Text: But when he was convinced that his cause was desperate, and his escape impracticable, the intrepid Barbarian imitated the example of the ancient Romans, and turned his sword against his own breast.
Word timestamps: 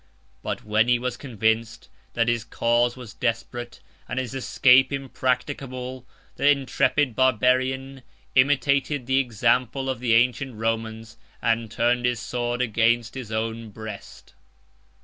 But 0.41 0.65
when 0.65 0.87
he 0.87 0.97
was 0.97 1.15
convinced 1.15 1.87
that 2.15 2.27
his 2.27 2.43
cause 2.43 2.97
was 2.97 3.13
desperate, 3.13 3.81
and 4.09 4.17
his 4.17 4.33
escape 4.33 4.91
impracticable, 4.91 6.07
the 6.37 6.49
intrepid 6.49 7.15
Barbarian 7.15 8.01
imitated 8.33 9.05
the 9.05 9.19
example 9.19 9.91
of 9.91 9.99
the 9.99 10.15
ancient 10.15 10.55
Romans, 10.55 11.17
and 11.39 11.69
turned 11.69 12.07
his 12.07 12.19
sword 12.19 12.63
against 12.63 13.13
his 13.13 13.31
own 13.31 13.69
breast. 13.69 14.33